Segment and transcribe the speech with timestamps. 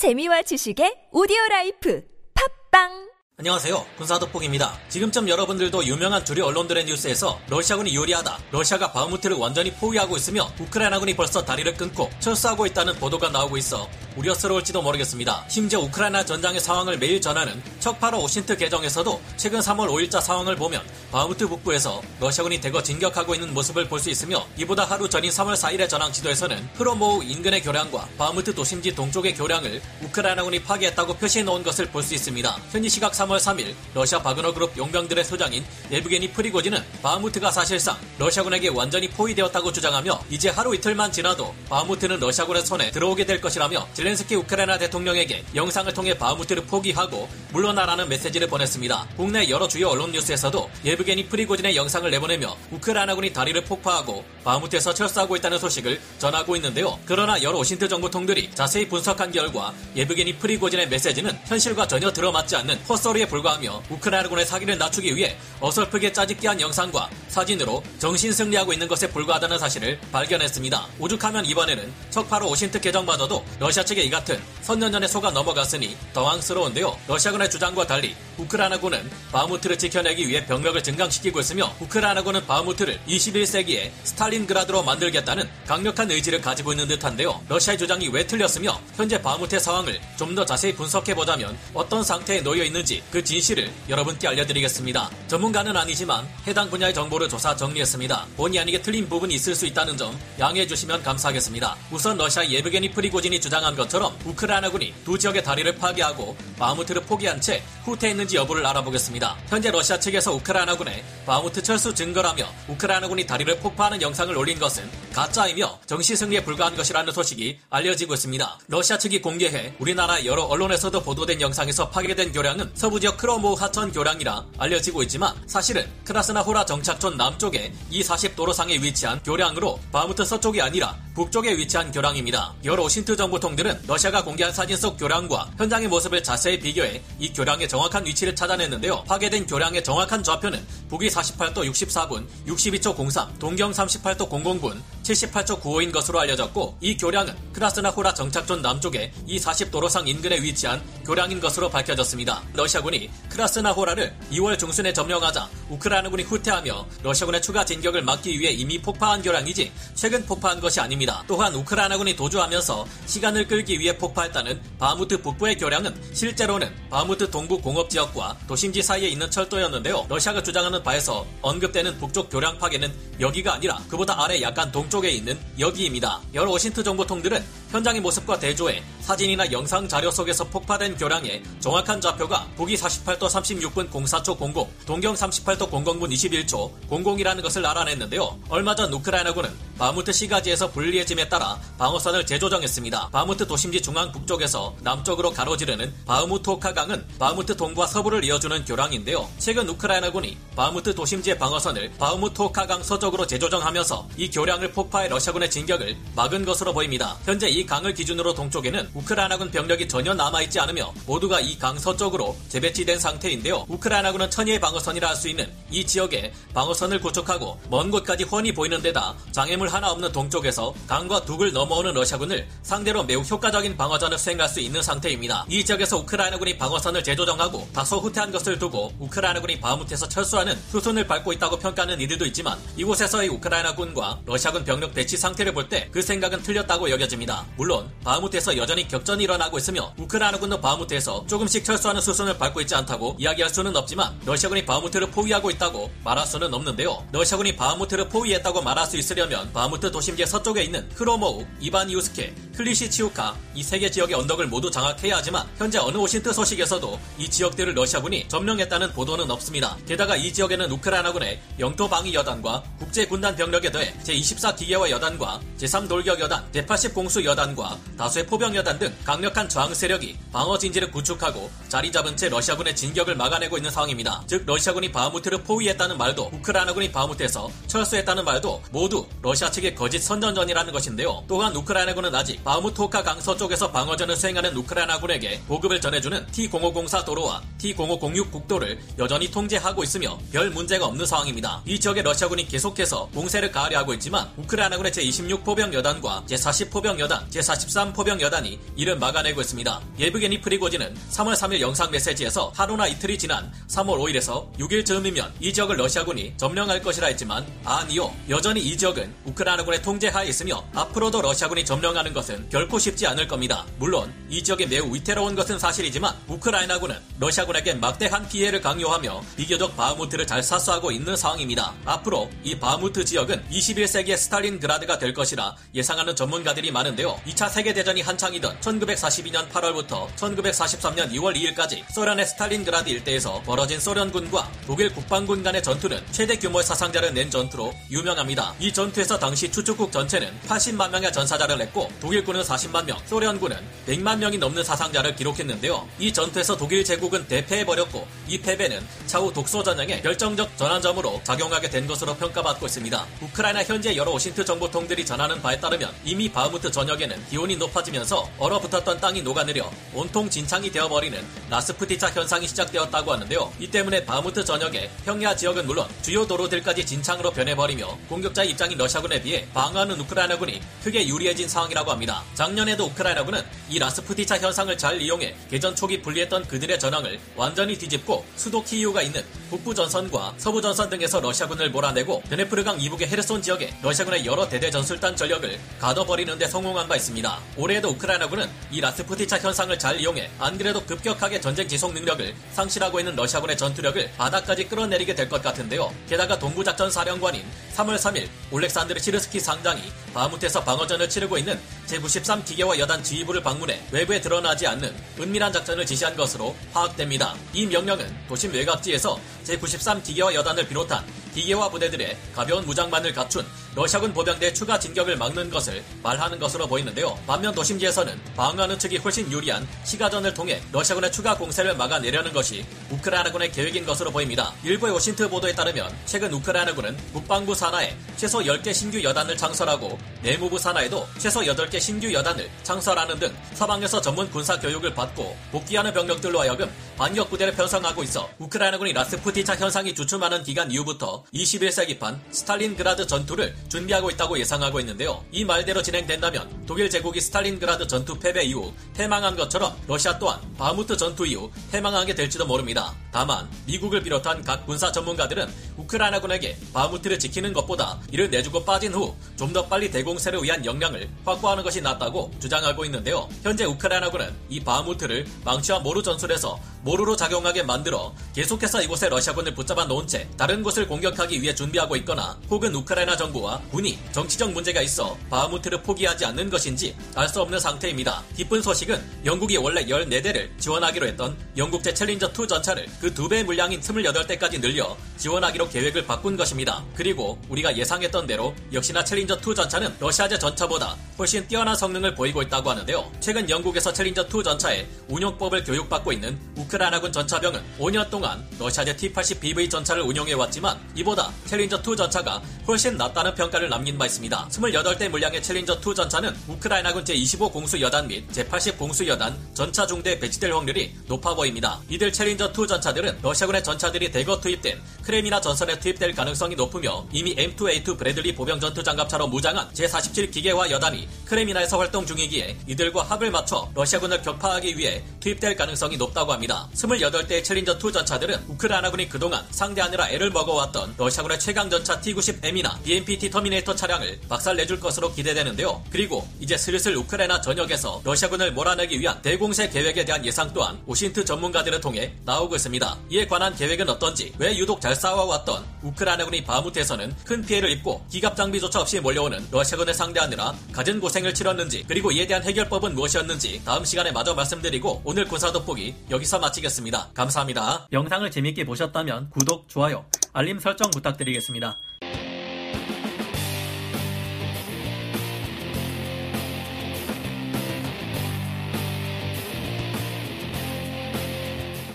[0.00, 2.00] 재미와 지식의 오디오 라이프.
[2.32, 3.09] 팟빵
[3.40, 3.86] 안녕하세요.
[3.96, 4.78] 군사도폭입니다.
[4.90, 11.42] 지금쯤 여러분들도 유명한 주류 언론들의 뉴스에서 러시아군이 유리하다, 러시아가 바흐무트를 완전히 포위하고 있으며 우크라이나군이 벌써
[11.42, 15.46] 다리를 끊고 철수하고 있다는 보도가 나오고 있어 우려스러울지도 모르겠습니다.
[15.48, 21.48] 심지어 우크라이나 전장의 상황을 매일 전하는 척파로 OSINT 계정에서도 최근 3월 5일자 상황을 보면 바흐무트
[21.48, 26.12] 북부에서 러시아군이 대거 진격하고 있는 모습을 볼 수 있으며 이보다 하루 전인 3월 4일의 전황
[26.12, 32.14] 지도에서는 프로모우 인근의 교량과 바흐무트 도심지 동쪽의 교량을 우크라이나군이 파괴했다고 표시해 놓은 것을 볼 수
[32.14, 32.58] 있습니다.
[32.72, 39.08] 현지 시각 3월 3일 러시아 바그너 그룹 용병들의 소장인 예브게니 프리고진은 바흐무트가 사실상 러시아군에게 완전히
[39.08, 45.44] 포위되었다고 주장하며 이제 하루 이틀만 지나도 바흐무트는 러시아군의 손에 들어오게 될 것이라며 젤렌스키 우크라이나 대통령에게
[45.54, 49.08] 영상을 통해 바흐무트를 포기하고 물러나라는 메시지를 보냈습니다.
[49.16, 55.58] 국내 여러 주요 언론 뉴스에서도 예브게니 프리고진의 영상을 내보내며 우크라이나군이 다리를 폭파하고 바흐무트에서 철수하고 있다는
[55.58, 56.98] 소식을 전하고 있는데요.
[57.04, 63.26] 그러나 여러 OSINT 정보통들이 자세히 분석한 결과 예브게니 프리고진의 메시지는 현실과 전혀 들어맞지 않는 헛소리에
[63.26, 69.58] 불과하며 우크라이나군의 사기를 낮추기 위해 어설프게 짜집기 한 영상과 사진으로 정신 승리하고 있는 것에 불과하다는
[69.58, 70.86] 사실을 발견했습니다.
[70.98, 76.96] 오죽하면 이번에는 척파로 OSINT 계정마저도 러시아 측의 이 같은 선전전에 속아 넘어갔으니 당황스러운데요.
[77.08, 85.48] 러시아군의 주장과 달리 우크라이나군은 바흐무트를 지켜내기 위해 병력을 증강시키고 있으며 우크라이나군은 바흐무트를 21세기의 스탈린그라드로 만들겠다는
[85.66, 87.42] 강력한 의지를 가지고 있는 듯한데요.
[87.48, 92.99] 러시아의 주장이 왜 틀렸으며 현재 바흐무트의 상황을 좀 더 자세히 분석해보자면 어떤 상태에 놓여 있는지
[93.10, 95.10] 그 진실을 여러분께 알려드리겠습니다.
[95.26, 98.26] 전문가는 아니지만 해당 분야의 정보를 조사 정리했습니다.
[98.36, 101.76] 본의 아니게 틀린 부분이 있을 수 있다는 점 양해해 주시면 감사하겠습니다.
[101.90, 108.36] 우선 러시아 예브게니 프리고진이 주장한 것처럼 우크라이나군이 두 지역의 다리를 파괴하고 바흐무트를 포기한 채 후퇴했는지
[108.36, 109.36] 여부를 알아보겠습니다.
[109.48, 116.16] 현재 러시아 측에서 우크라이나군의 바흐무트 철수 증거라며 우크라이나군이 다리를 폭파하는 영상을 올린 것은 가짜이며 정신
[116.16, 118.58] 승리에 불과한 것이라는 소식이 알려지고 있습니다.
[118.68, 124.46] 러시아 측이 공개해 우리나라 여러 언론에서도 보도된 영상에서 파괴된 교량은 서부 지역 크로모 하천 교량이라
[124.58, 131.92] 알려지고 있지만 사실은 크라스나호라 정착촌 남쪽에 E40 도로상에 위치한 교량으로 바흐무트 서쪽이 아니라 북쪽에 위치한
[131.92, 132.54] 교량입니다.
[132.64, 138.06] 여러 OSINT 정보통들은 러시아가 공개한 사진 속 교량과 현장의 모습을 자세히 비교해 이 교량의 정확한
[138.06, 139.04] 위치를 찾아냈는데요.
[139.04, 146.20] 파괴된 교량의 정확한 좌표는 북위 48도 64분 62초 03, 동경 38도 00분 78초 95인 것으로
[146.20, 152.42] 알려졌고 이 교량은 크라스나호라 정착촌 남쪽에 E40 도로상 인근에 위치한 교량인 것으로 밝혀졌습니다.
[152.54, 159.72] 러시아군이 크라스나호라를 2월 중순에 점령하자 우크라이나군이 후퇴하며 러시아군의 추가 진격을 막기 위해 이미 폭파한 교량이지
[159.94, 161.24] 최근 폭파한 것이 아닙니다.
[161.26, 168.82] 또한 우크라이나군이 도주하면서 시간을 끌기 위해 폭파했다는 바무트 북부의 교량은 실제로는 바무트 동부 공업지역과 도심지
[168.82, 170.06] 사이에 있는 철도였는데요.
[170.08, 175.38] 러시아가 주장하는 바에서 언급되는 북쪽 교량 파괴는 여기가 아니라 그보다 아래 약간 동쪽 에 있는
[175.58, 176.20] 여기입니다.
[176.34, 182.74] 여러 OSINT 정보통들은 현장의 모습과 대조해 사진이나 영상 자료 속에서 폭파된 교량의 정확한 좌표가 북위
[182.76, 188.38] 48도 36분 04초 00, 동경 38도 00분 21초 00이라는 것을 알아냈는데요.
[188.48, 193.08] 얼마 전 우크라이나군은 바무트 시가지에서 불리해짐에 따라 방어선을 재조정했습니다.
[193.10, 199.28] 바무트 도심지 중앙 북쪽에서 남쪽으로 가로지르는 바흐무토카강은 바무트 동부와 서부를 이어주는 교량인데요.
[199.38, 206.74] 최근 우크라이나군이 바무트 도심지의 방어선을 바흐무토카강 서쪽으로 재조정하면서 이 교량을 폭파해 러시아군의 진격을 막은 것으로
[206.74, 207.16] 보입니다.
[207.24, 212.98] 현재 이 강을 기준으로 동쪽에는 우크라이나군 병력이 전혀 남아있지 않으며 모두가 이 강 서쪽으로 재배치된
[212.98, 213.66] 상태인데요.
[213.68, 219.14] 우크라이나군은 천혜의 방어선이라 할 수 있는 이 지역에 방어선을 구축하고 먼 곳까지 훤히 보이는 데다
[219.32, 224.80] 장애물 하나 없는 동쪽에서 강과 둑을 넘어오는 러시아군을 상대로 매우 효과적인 방어전을 수행할 수 있는
[224.82, 225.44] 상태입니다.
[225.48, 231.58] 이 지역에서 우크라이나군이 방어선을 재조정하고 다소 후퇴한 것을 두고 우크라이나군이 바흐무트에서 철수하는 수순을 밟고 있다고
[231.58, 237.44] 평가하는 이들도 있지만 이곳에서의 우크라이나군과 러시아군 병력 배치 상태를 볼 때 그 생각은 틀렸다고 여겨집니다.
[237.56, 243.52] 물론 바흐무트에서 여전히 격전이 일어나고 있으며 우크라이나군도 바흐무트에서 조금씩 철수하는 수순을 밟고 있지 않다고 이야기할
[243.52, 247.06] 수는 없지만 러시아군이 바흐무트를 포위하고 있다고 말할 수는 없는데요.
[247.12, 253.80] 러시아군이 바흐무트를 포위했다고 말할 수 있으려면 바흐무트 도심지의 서쪽에 있는 크로모우, 이바니우스케, 클리시치우카 이 세
[253.80, 259.30] 개 지역의 언덕을 모두 장악해야 하지만 현재 어느 OSINT 소식에서도 이 지역들을 러시아군이 점령했다는 보도는
[259.30, 259.76] 없습니다.
[259.86, 265.88] 게다가 이 지역에는 우크라이나군의 영토 방위 여단과 국제 군단 병력에 더해 제24 기계화 여단과 제3
[265.88, 271.50] 돌격 여단, 제80 공수 여단과 다수의 포병 여단 등 강력한 저항 세력이 방어 진지를 구축하고
[271.68, 274.22] 자리 잡은 채 러시아군의 진격을 막아내고 있는 상황입니다.
[274.26, 281.24] 즉 러시아군이 바흐무트를 포위했다는 말도 우크라이나군이 바흐무트에서 철수했다는 말도 모두 러시아 측의 거짓 선전전이라는 것인데요.
[281.26, 288.30] 또한 우크라이나군은 아직 바흐무토카 강 서 쪽에서 방어전을 수행하는 우크라이나군에게 보급을 전해주는 T0504 도로와 T0506
[288.30, 291.62] 국도를 여전히 통제하고 있으며 별 문제가 없는 상황입니다.
[291.66, 297.28] 이 지역의 러시아군이 계속해서 공세를 가하려 하고 있지만 우크라이나군의 제26 포병 여단과 제40 포병 여단,
[297.28, 299.80] 제43 포병 여단이 이를 막아내고 있습니다.
[299.98, 305.76] 예브게니 프리고진은 3월 3일 영상 메시지에서 하루나 이틀이 지난 3월 5일에서 6일 즈음이면 이 지역을
[305.76, 308.10] 러시아군이 점령할 것이라 했지만 아니요.
[308.30, 313.66] 여전히 이 지역은 우크라이나군의 통제하에 있으며 앞으로도 러시아군이 점령하는 것은 결코 쉽지 않을 겁니다.
[313.78, 320.42] 물론 이 지역이 매우 위태로운 것은 사실이지만 우크라이나군은 러시아군에게 막대한 피해를 강요하며 비교적 바흐무트를 잘
[320.42, 321.74] 사수하고 있는 상황입니다.
[321.84, 327.20] 앞으로 이 바흐무트 지역은 21세기의 스탈린그라드가 될 것이라 예상하는 전문가들이 많은데요.
[327.26, 335.42] 2차 세계대전이 한창이던 1942년 8월부터 1943년 2월 2일까지 소련의 스탈린그라드 일대에서 벌어진 소련군과 독일 국방군
[335.42, 338.54] 간의 전투는 최대 규모의 사상자를 낸 전투로 유명합니다.
[338.60, 343.56] 이 전투에서 당시 추축국 전체는 80만 명의 전사자를 냈고 독일 군은 40만 명, 소련군은
[343.86, 345.88] 100만 명이 넘는 사상자를 기록했는데요.
[345.98, 352.16] 이 전투에서 독일 제국은 대패해버렸고 이 패배는 차후 독소 전쟁의 결정적 전환점으로 작용하게 된 것으로
[352.16, 353.06] 평가받고 있습니다.
[353.22, 359.22] 우크라이나 현재 여러 오신트 정보통들이 전하는 바에 따르면 이미 바흐무트 전역에는 기온이 높아지면서 얼어붙었던 땅이
[359.22, 363.52] 녹아내려 온통 진창이 되어버리는 라스푸티차 현상이 시작되었다고 하는데요.
[363.58, 369.46] 이 때문에 바흐무트 전역의 평야 지역은 물론 주요 도로들까지 진창으로 변해버리며 공격자의 입장인 러시아군에 비해
[369.52, 372.09] 방어하는 우크라이나군이 크게 유리해진 상황이라고 합니다.
[372.34, 378.62] 작년에도 우크라이나군은 이 라스푸티차 현상을 잘 이용해 개전 초기 분리했던 그들의 전황을 완전히 뒤집고 수도
[378.62, 384.48] 키이우가 있는 북부 전선과 서부 전선 등에서 러시아군을 몰아내고 드네프르강 이북의 헤르손 지역에 러시아군의 여러
[384.48, 387.38] 대대 전술단 전력을 가둬버리는 데 성공한 바 있습니다.
[387.56, 393.16] 올해에도 우크라이나군은 이 라스푸티차 현상을 잘 이용해 안 그래도 급격하게 전쟁 지속 능력을 상실하고 있는
[393.16, 395.94] 러시아군의 전투력을 바닥까지 끌어내리게 될 것 같은데요.
[396.08, 397.44] 게다가 동부작전 사령관인
[397.76, 399.80] 3월 3일 올렉산드르 시르스키 상장이
[400.12, 401.56] 바무트에서 방어전을 치르고 있는
[401.86, 407.34] 제93 기계화 여단 지휘부를 방문해 외부에 드러나지 않는 은밀한 작전을 지시한 것으로 파악됩니다.
[407.52, 411.04] 이 명령은 도심 외곽지에서 제93 기계화 여단을 비롯한
[411.34, 417.16] 기계화 부대들의 가벼운 무장만을 갖춘 러시아군 보병대 추가 진격을 막는 것을 말하는 것으로 보이는데요.
[417.26, 423.86] 반면 도심지에서는 방어하는 측이 훨씬 유리한 시가전을 통해 러시아군의 추가 공세를 막아내려는 것이 우크라이나군의 계획인
[423.86, 424.52] 것으로 보입니다.
[424.64, 431.06] 일부의 오신트 보도에 따르면 최근 우크라이나군은 국방부 산하에 최소 10개 신규 여단을 창설하고 내무부 산하에도
[431.18, 437.30] 최소 8개 신규 여단을 창설하는 등 서방에서 전문 군사 교육을 받고 복귀하는 병력들로 하여금 반격
[437.30, 444.80] 부대를 편성하고 있어 우크라이나군이 라스푸티차 현상이 주춤하는 기간 이후부터 21세기판 스탈린그라드 전투를 준비하고 있다고 예상하고
[444.80, 445.24] 있는데요.
[445.30, 451.26] 이 말대로 진행된다면 독일 제국이 스탈린그라드 전투 패배 이후 패망한 것처럼 러시아 또한 바무트 전투
[451.26, 452.94] 이후 패망하게 될지도 모릅니다.
[453.12, 455.48] 다만 미국을 비롯한 각 군사 전문가들은
[455.84, 461.64] 우크라이나군에게 바무트를 지키는 것보다 이를 내주고 빠진 후 좀 더 빨리 대공세를 위한 역량을 확보하는
[461.64, 463.28] 것이 낫다고 주장하고 있는데요.
[463.42, 470.06] 현재 우크라이나군은 이 바무트를 망치와 모루 전술에서 모루로 작용하게 만들어 계속해서 이곳에 러시아군을 붙잡아 놓은
[470.06, 475.82] 채 다른 곳을 공격하기 위해 준비하고 있거나 혹은 우크라이나 정부와 군이 정치적 문제가 있어 바흐무트를
[475.82, 478.22] 포기하지 않는 것인지 알 수 없는 상태입니다.
[478.36, 484.96] 기쁜 소식은 영국이 원래 14대를 지원하기로 했던 영국제 챌린저2 전차를 그 두배 물량인 28대까지 늘려
[485.16, 486.84] 지원하기로 계획을 바꾼 것입니다.
[486.94, 493.10] 그리고 우리가 예상했던 대로 역시나 챌린저2 전차는 러시아제 전차보다 훨씬 뛰어난 성능을 보이고 있다고 하는데요.
[493.20, 500.78] 최근 영국에서 챌린저2 전차의 운용법을 교육받고 있는 우크라이나군 전차병은 5년 동안 러시아제 T-80BV 전차를 운용해왔지만
[500.96, 504.48] 이보다 챌린저2 전차가 훨씬 낫다는 평가를 남긴 바 있습니다.
[504.48, 510.52] 28대 물량의 챌린저2 전차는 우크라이나군 제25 공수 여단 및 제80 공수 여단 전차 중대에 배치될
[510.52, 511.80] 확률이 높아 보입니다.
[511.88, 517.98] 이들 챌린저2 전차들은 러시아군의 전차들이 대거 투입된 크레미나 전선 에 투입될 가능성이 높으며 이미 M2A2
[517.98, 524.22] 브래들리 보병 전투 장갑차로 무장한 제47 기계화 여단이 크레미나에서 활동 중이기에 이들과 합을 맞춰 러시아군을
[524.22, 526.68] 격파하기 위해 투입될 가능성이 높다고 합니다.
[526.74, 534.20] 28대의 챌린저2 전차들은 우크라이나군이 그동안 상대하느라 애를 먹어왔던 러시아군의 최강 전차 T-90M이나 BMP-T 터미네이터 차량을
[534.28, 535.82] 박살내줄 것으로 기대되는데요.
[535.90, 541.80] 그리고 이제 슬슬 우크라이나 전역에서 러시아군을 몰아내기 위한 대공세 계획에 대한 예상 또한 OSINT 전문가들을
[541.80, 542.98] 통해 나오고 있습니다.
[543.10, 545.39] 이에 관한 계획은 어떤지, 왜 유독 잘 싸워왔던
[545.82, 552.12] 우크라이나군이 바무트에서는 큰 피해를 입고 기갑 장비조차 없이 몰려오는 러시아군을 상대하느라 갖은 고생을 치렀는지, 그리고
[552.12, 557.10] 이에 대한 해결법은 무엇이었는지 다음 시간에 마저 말씀드리고 오늘 군사 돋보기 여기서 마치겠습니다.
[557.14, 557.88] 감사합니다.
[557.92, 561.76] 영상을 재밌게 보셨다면 구독, 좋아요, 알림 설정 부탁드리겠습니다.